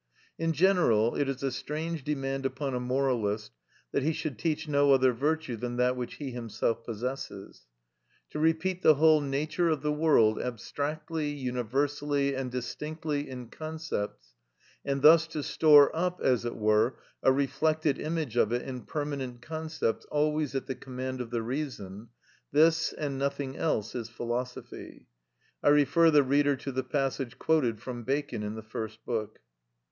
[0.39, 3.51] In general, it is a strange demand upon a moralist
[3.91, 7.67] that he should teach no other virtue than that which he himself possesses.
[8.31, 14.33] To repeat the whole nature of the world abstractly, universally, and distinctly in concepts,
[14.83, 19.43] and thus to store up, as it were, a reflected image of it in permanent
[19.43, 22.07] concepts always at the command of the reason;
[22.51, 25.05] this and nothing else is philosophy.
[25.61, 29.37] I refer the reader to the passage quoted from Bacon in the First Book.